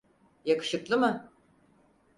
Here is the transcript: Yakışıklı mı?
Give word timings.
Yakışıklı 0.45 0.97
mı? 0.97 1.31